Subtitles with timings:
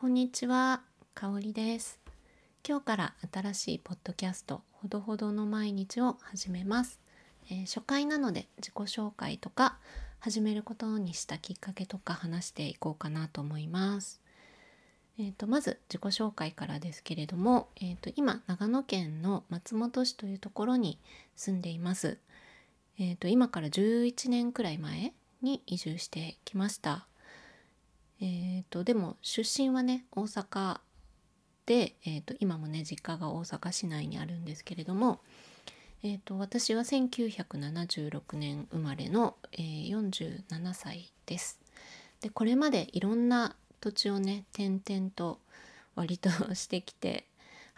[0.00, 1.98] こんにちは、かおりです。
[2.64, 7.00] 今日から新しいポッドキャスト、ほどほどの毎日を始めます。
[7.50, 9.76] えー初回なので自己紹介とか、
[10.20, 14.20] 始めることにしたきっかけとか話していこうかなと思います。
[15.18, 21.00] えー、とまず自己紹介からですけれども、えー、と今長野県の松本市というところに
[21.34, 22.18] 住んでいます。
[23.00, 25.12] えー、と今から11年くらい前
[25.42, 27.08] に移住してきました。
[28.20, 30.80] えー、とでも出身はね大阪
[31.66, 35.20] で、えー、と今もね実家が大阪市内にあるんですけれども、
[36.02, 41.60] えー、と私は1976年生まれの、えー47歳です。
[42.20, 45.38] でこれまでいろんな土地をね転々と
[45.94, 47.27] 割と してきて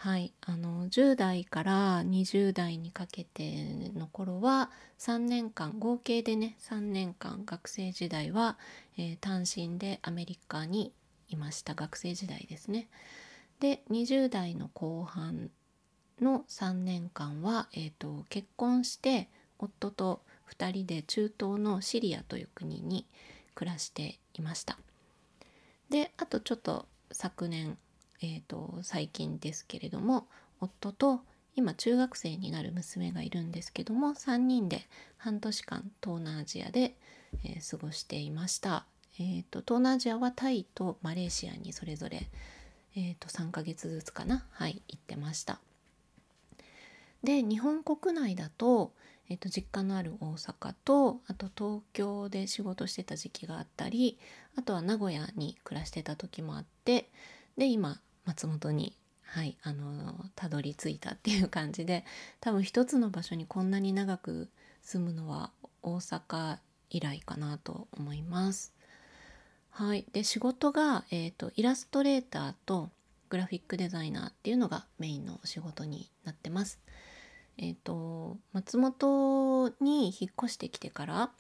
[0.02, 8.56] はいあの10代から20代にかけての頃は3年間合計でね3年間学生時代は、
[8.96, 10.95] えー単身でアメリカに
[11.28, 12.88] いました学生時代ですね。
[13.60, 15.51] で20代の後半
[16.18, 19.28] の3年間は、えー、と結婚して
[19.59, 23.04] 夫と2人で中東のシリアという国に
[23.54, 24.78] 暮らしていました。
[25.90, 27.76] であとちょっと昨年、
[28.23, 30.26] えー、と最近ですけれども
[30.60, 31.21] 夫と
[31.57, 36.95] 今中学生になる娘がいるんですけども3人で半年間東南アジアで、
[37.45, 38.85] えー過ごしていました。
[39.18, 42.29] えー、と東南アジアはタイとマレーシアにそれぞれ、
[42.96, 45.60] えー、と3ヶ月ずつかなはい行ってました。
[47.23, 48.93] で日本国内だと,、
[49.29, 54.18] えー、と実家のある大阪とあと東京で仕事してた時期があったり
[54.57, 57.10] あとは名古屋に暮らしてた時もあって
[57.59, 62.04] で今松本にはいあのたどり着いたっていう感じで
[62.40, 64.49] 多分一つの場所にこんなに長く
[64.82, 65.50] 住むのは
[65.82, 66.59] 大阪
[66.91, 68.75] 以来かなと思います。
[69.71, 72.91] はい、で仕事が、えー、とイラストレーターと
[73.28, 76.81] グラフィックデザイナーっていうのがメインのお仕事になってます。
[77.56, 81.31] えっ、と松本に引っ越してきてから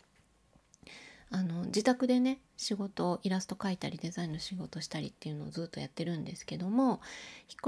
[1.32, 6.98] あの自宅でね仕事をイラスト描いたりデザインの仕事したりっていうのをずっとやってるんですけども引っ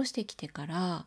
[0.00, 1.06] 越してきてから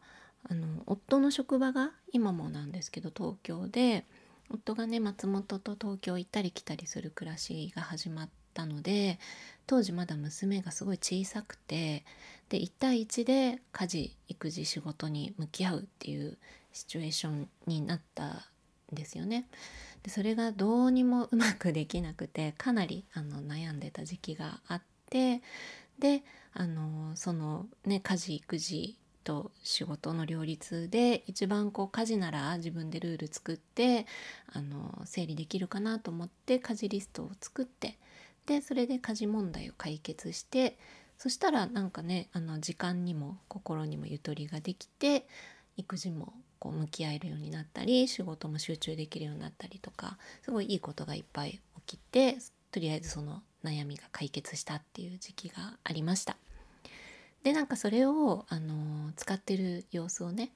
[0.50, 4.06] あの夫の職場が今もなんですけど東京で
[4.50, 9.20] 夫がね松本と東京行ったり来たりする暮らしが始まったので
[9.68, 12.06] 当時まだ娘がすごい小さくて
[12.50, 16.38] で1対1で家事育児仕事に向き合うっていう
[16.72, 19.48] シチュエーションになったんですよね。
[20.06, 25.42] でそれがどうにもうまくできなくてかなりあの悩んでた時期があって
[25.98, 26.24] で
[26.54, 34.06] あのそのね家事育児と仕事の両立で一番こう家事なら自分でルール作って
[34.54, 37.98] あの整理できるかなと思って家事リストを作って
[38.46, 40.78] でそれで家事問題を解決して
[41.18, 45.26] そしたらなんかねあの時間にも心にもゆとりができて
[45.78, 46.34] 育児も
[46.66, 52.38] こう向き合えるようになったり仕事も集中できるようになったりとかすごいいいことがいっぱい起きて
[52.72, 56.38] とりあえずその悩みが解決したっていう時期がありました。
[57.44, 60.52] でなんかそれを、あの使ってる様子をね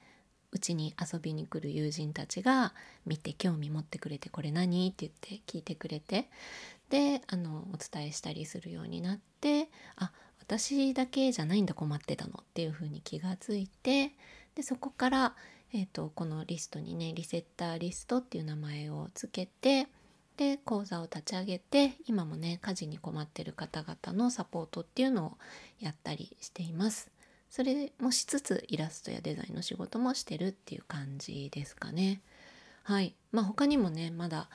[0.50, 2.74] うちに遊びに来る友人たちが
[3.06, 6.28] 見て興味持ってくれて「これ何?」って言って聞いてくれて
[6.88, 10.10] であのお伝えしたりするようになってあ
[10.40, 14.10] 私だけじゃないんだ困ってたのっていうふうに気がついて
[14.56, 15.36] でそこから、
[15.72, 19.86] えー、とこのリストにねリセッターリストっていう名前をつけて
[20.36, 25.32] で講座を立ち上げて今もね家事に困ってる方々のサポートっていうのを
[25.78, 27.10] やったりしています。
[27.50, 32.20] それもしつつイラストやデザインの仕事もしてるっていう感じですかね。
[32.84, 33.14] はい。
[33.32, 34.48] まあ他にもねまだ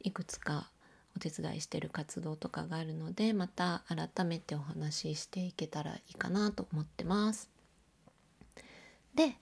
[0.00, 0.70] いくつか
[1.16, 7.50] お手伝いしてる活動とかがあるのでまた改めてお話ししていけたらいいかなと思ってます。
[9.14, 9.36] で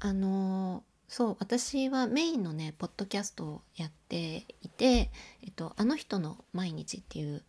[0.00, 5.10] あのそう私はメインのねポッドキャストをやっていて
[5.42, 7.42] 「えっと、あの人の毎日」っていう、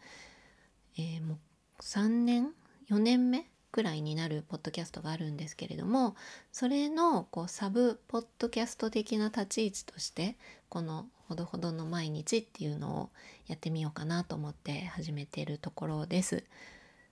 [0.97, 1.37] えーもう
[1.81, 2.53] 3年
[2.89, 6.15] ？4年目くらいになるポッドキャストがあるんですけれども
[6.51, 10.37] それのこうサブポッドキャスト的な立ち位置として
[10.69, 13.09] この「ほどほどの毎日」っていうのを
[13.47, 16.43] やってみようかなと思って始めてるところです。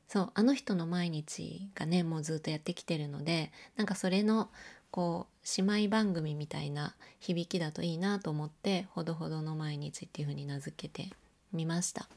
[0.08, 4.50] そうあの人の毎日がねもうずっとやってきてるのでなんかそれの
[4.92, 11.14] こう姉妹番組みたいな響きだといいなと思って「ほどほどの毎日」っていう風に名付けて
[11.52, 12.10] みました。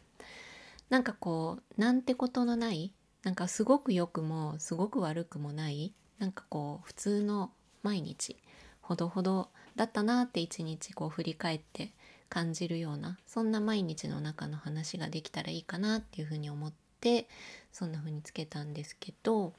[0.88, 7.52] なんかこうなんてことのないなんかすごく良くもすごく悪くもないなんかこう普通の
[7.82, 8.36] 毎日
[8.80, 11.92] ほどほどだったなって一日こう振り返って
[12.28, 17.28] 感じるようなそんな毎日の中の話ができたらいいかなっていうふうに思って
[17.72, 19.52] そんな風につけたんですけど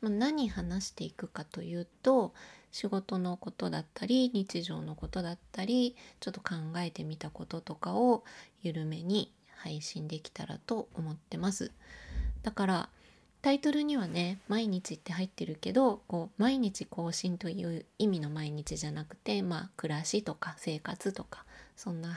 [0.00, 2.32] まあ、何話していくかというと
[2.70, 8.24] 仕事のことだったり日常のことだったりちょっと考えてみたこととかを
[8.62, 11.72] 緩めに配信できたらと思ってます。
[12.42, 12.88] だから
[13.40, 21.44] タイトルにはね毎日って入ってるけどこう毎日更新という意味の毎日じゃなくてまあ暮らしとか生活とか
[21.76, 22.10] そんな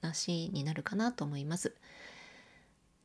[0.00, 1.74] 話になるかなと思います。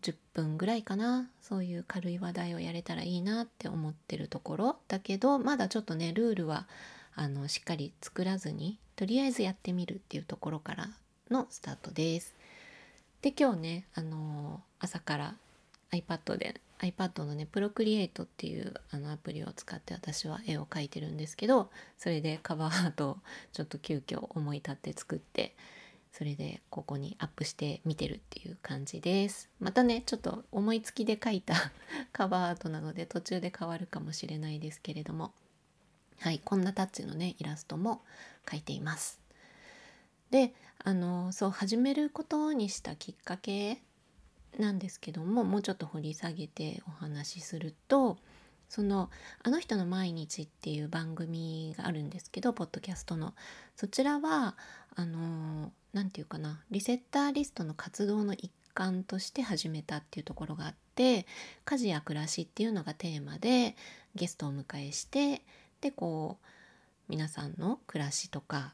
[0.03, 6.67] 10分ぐらいかなそういう軽い話題をやれたらいいなって思ってるところだけどまだちょっとねルールは
[7.15, 10.89] あのしっかり作らずにとりあえずやってみるっていうところから
[11.31, 12.35] のスタートです。
[13.21, 15.35] で今日ねあの朝から
[15.91, 23.17] iPad で iPad のねプロクリエイトっていうあのアプリを使って私は絵を描いてるんですけどそれでカバーアートを
[23.53, 25.55] ちょっと急遽思い立って作って
[26.13, 29.49] それでここにアップして見てるっていう感じです。
[29.59, 31.55] またねちょっと思いつきで描いた
[32.13, 35.33] カバーアートなので途中で変わるかもしれないですけれども。
[36.19, 38.01] はいこんなタッチのねイラストも
[38.45, 39.19] 描いています。
[40.29, 43.81] であのそう始めることにしたきっかけ
[44.59, 48.17] なんですけどももうちょっと掘り下げてお話しすると
[48.69, 49.09] その
[49.43, 53.33] 「あの人の毎日」っていう番組があるんですけどポッドキャストの。
[53.75, 54.55] そちらは
[54.95, 61.25] あの何て言うかなリセッターリストの活動の一環として始めたっていうところがあって
[61.65, 63.75] 家事や暮らしっていうのがテーマで
[64.15, 65.41] ゲストをお迎えして
[65.81, 66.45] でこう
[67.09, 68.73] 皆さんの暮らしとか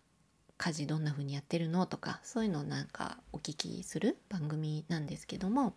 [0.57, 5.74] 家事どんな風にやってるのとかそういうのをなんかお聞きする番組なんですけども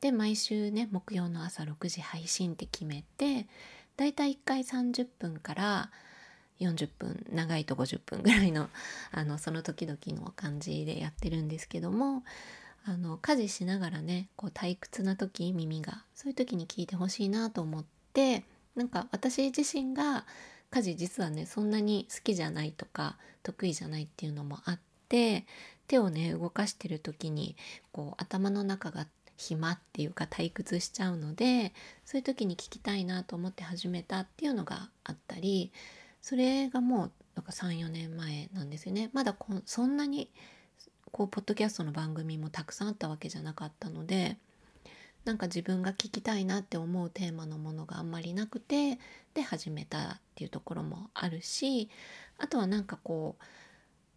[0.00, 3.46] で毎週ね木曜の朝6時配信って決めて
[3.96, 5.90] だいたい1回30分から
[6.68, 8.68] 40分長いと50分ぐらいの
[9.12, 12.24] あのその時々の感じでやってるんですけども
[12.84, 18.44] あの家事しながらねこう退屈な時耳がそういう時に聞いてほしいなと思って
[18.74, 20.26] なんか私自身が
[20.70, 24.78] 家事実はねそんなに好きじゃないとか得意じゃないっていうのもあっ
[25.08, 25.46] て
[25.86, 27.56] 手をね動かしてる時に
[27.92, 29.06] こう頭の中が
[29.36, 31.72] 暇っていうか退屈しちゃうので
[32.04, 35.72] そういう時に聞きたいなと思って始めたっていうのがあったり
[36.22, 39.10] それがもうなんか34年前なんですよね。
[39.12, 40.30] まだこそんなに
[41.10, 44.38] こうポッドキャストの番組もたくさんあったわけじゃなかったので
[45.24, 48.98] なんか自分が聞きたいなって思うテーマのものがあんまりなくて
[49.34, 51.90] で始めたっていうところもあるし
[52.38, 53.44] あとはなんかこう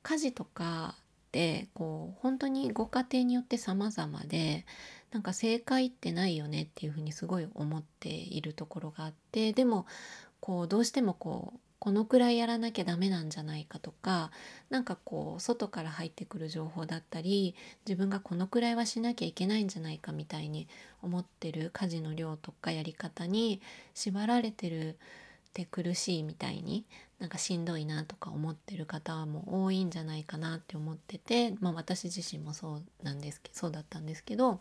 [0.03, 1.01] 家事とかっ
[1.31, 4.65] てこう本当にご家庭によって様々で
[5.11, 9.85] なんか正解ってないよねっていうふうにすごい思っているところがあってでも
[10.39, 14.31] こうどうしてもこうこのくらいやらなきゃダメなんじゃないかとか
[14.71, 17.53] 何かこう外から入ってくる情報だったり
[17.87, 20.67] 自分がこのくらいはしなきゃいけないんじゃないかみたいに
[21.03, 23.61] 思ってる家事の量とかやり方に
[23.93, 24.95] 縛られてるっ
[25.53, 26.85] て苦しいみたいに
[27.19, 34.59] なんかしんどいなとか思ってる方も多いんじゃないかなって思ってて、まあ、私自身もそうなんですけどそうだったんですけど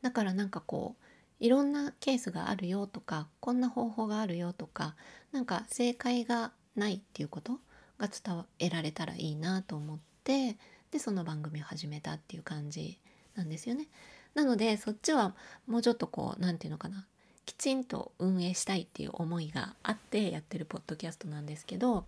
[0.00, 1.09] だからなんかこう
[1.40, 4.94] いろんなケースがあるよとかこんな方法があるよとか
[5.32, 7.58] なんか正解がないっていうこと
[7.98, 10.56] が伝えられたらいいなと思って
[10.90, 12.98] でその番組を始めたっていう感じ
[13.34, 13.86] なんですよね。
[14.34, 15.34] なのでそっちは
[15.66, 17.06] もうちょっとこう何て言うのかな
[17.46, 22.04] きちんと運営したいっていう思いがあってやってるポッドキャストなんですけど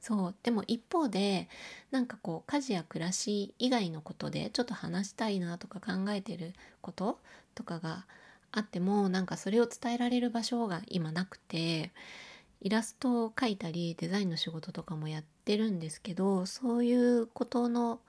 [0.00, 1.48] そうでも一方で
[1.90, 7.18] なんかこう家事や暮らし以外のことでちょっと話したいなとか考えてること
[7.54, 8.06] とかが
[8.56, 11.92] あってもなんかそれを伝えられる場所が今なくて
[12.62, 18.00] イラストを描いたりデザインの仕事とかもやってるんですけどそういうことの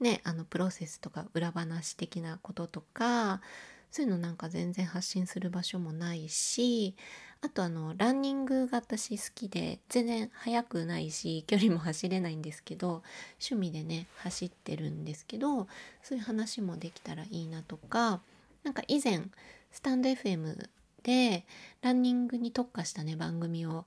[0.00, 3.42] ねあのプロセスとか裏話的なこととか
[3.90, 6.94] そういうのなんか全然発信する場所もないし
[7.42, 13.02] あとあのランニングが私好きで全然速くないし距離も走れないんですけど
[13.38, 15.66] 趣味でね走ってるんですけど
[16.02, 18.20] そういう話もできたらいいなとか
[18.64, 19.24] なんか以前
[19.70, 20.68] スタンド FM
[21.02, 21.46] で
[21.82, 23.86] ランニングに特化したね番組を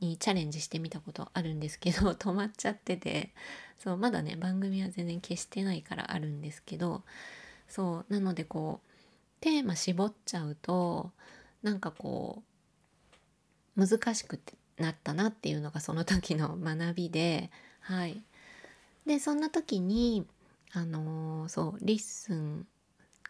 [0.00, 3.32] にチャレンジしてみたことあるんですけど 止まっちゃってて。
[3.78, 7.04] そうまだね番組は全然消してないからあるんですけど。
[7.68, 8.88] そうなのでこう
[9.40, 11.10] テーマ絞っちゃうと
[11.62, 12.42] なんかこ
[13.76, 14.38] う難しく
[14.76, 17.50] なったなっていうのがその時の学びで。
[17.80, 18.22] はい。
[19.06, 20.26] でそんな時に
[20.72, 22.66] あのー、そうリッスン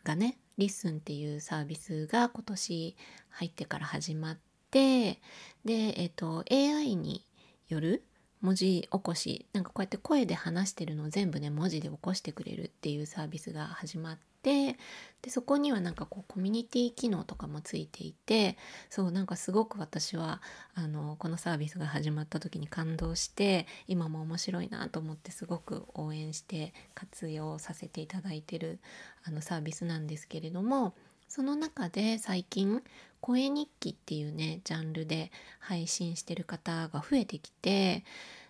[0.05, 2.97] がねリッスンっていうサービスが今年
[3.31, 4.39] 入ってから始まっ
[4.71, 5.21] て
[5.65, 7.25] で、えっと、AI に
[7.69, 8.03] よる
[8.41, 14.77] 文字起こしなんかこうやって声で話してるのを全部ね文字で起こしてくれるっていうサービスが始まって
[15.23, 18.59] でそこにはなんかこうコミュニティ機能とかもついていて
[18.91, 20.43] そうなんかすごく私は
[20.75, 28.81] あのこのサービスが始まった時に感動して今も面白いなと思ってすごく応援して活用させていただいてる
[29.25, 30.93] あのサービスなんですけれども
[31.29, 32.83] その中で最近
[33.21, 35.31] 声日記っていうねジャンルで
[35.61, 38.05] 配信してる方が増えてきて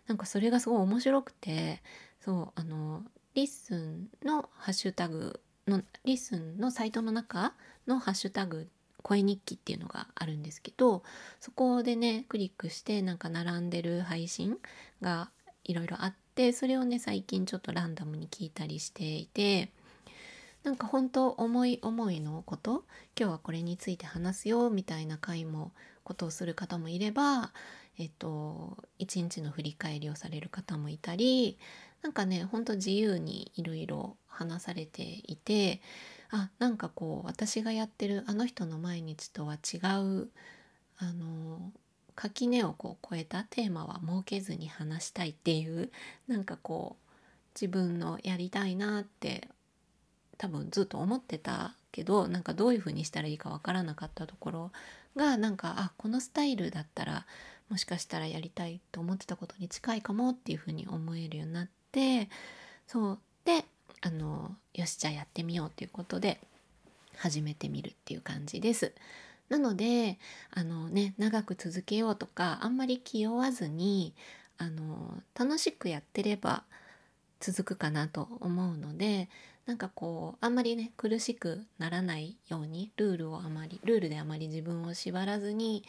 [0.06, 1.82] なんかそれがすごい面白くて
[2.24, 3.02] そうあの
[3.34, 7.54] リッスンのハッシュタグのリスンのサイトの中
[7.86, 8.68] のハッシュタグ
[9.02, 11.02] 声日記っていうのがあるんですけど
[11.40, 14.56] そこでねクリックしてなんか並んでる配信
[15.00, 15.30] が
[15.64, 19.70] いろいろあってそれをね最近ちょっとランダムに聞いたりしていて
[20.62, 22.84] なんか本当思い思いのこと
[23.18, 25.72] 今日はこれについて話すよみたいな回も
[26.04, 27.52] ことをする方もいれば
[27.98, 31.58] えっと一日の振り返りをされる方もいたり
[32.02, 35.80] なんかねほんと自由にいろいろ話されていて
[36.30, 40.28] あなんかこう私がやってるあの人の毎日とは違う
[40.98, 41.72] あの
[42.14, 45.90] 垣根をこう超えたテーマは設けずに話したいっていう
[46.28, 47.10] なんかこう
[47.54, 49.48] 自分のやりたいなって
[50.38, 54.72] 多分ずっと思ってたけどなんかどういうふうにしたらいいかわからなかったところ
[55.16, 57.26] がなんかあこのスタイルだったら
[57.68, 62.28] もしかしたらやりたいと思ってたことに近いかもっていうふうに思えるようになって
[62.86, 63.18] そう。
[63.44, 63.64] で
[64.02, 66.40] あのよしじゃあやってみようということで
[67.16, 68.92] 始めてみるっていう感じです。
[69.48, 70.18] なので
[70.50, 74.14] あのね長く続けようとかあんまり気負わずに
[74.58, 76.64] あの楽しくやってれば
[77.40, 79.28] 続くかなと思うので
[79.66, 85.84] なんかこうあんまりね苦しくならないようにルールをあまりルールであまり自分を縛らずに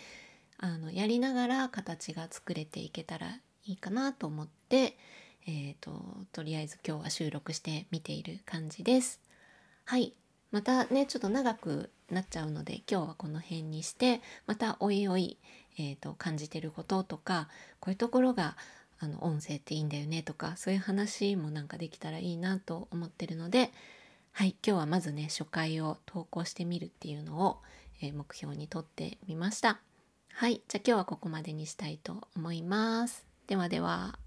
[0.60, 4.98] あのやりながら形が作れていけたらいいかなと思って、
[5.46, 5.92] えーと、
[6.32, 9.20] とりあえず今日は収録してみている感じです。
[9.86, 10.14] はい
[10.52, 15.38] またねちょっと長くなっちゃうので今日はこの辺にしてまたおいおい、
[15.80, 18.56] えーと、感じてることとかこういうところが
[19.00, 23.72] あの音声っていいんだよねとかそういう話もなんかできたらいいなと思ってるので
[24.32, 27.58] はい今日はまずね初回を投稿してみるっていうのを、
[28.02, 29.80] えー、目標にとってみました。
[30.36, 33.26] はいじゃあ今日はここまでにしたいと思います。
[33.48, 34.23] ではでは。